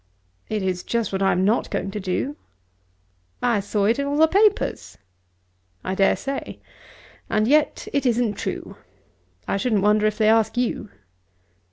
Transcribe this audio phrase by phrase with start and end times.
[0.49, 2.35] "It is just what I am not going to do."
[3.39, 4.97] "I saw it all in the papers."
[5.83, 6.59] "I dare say;
[7.29, 8.77] and yet it isn't true.
[9.47, 10.89] I shouldn't wonder if they ask you."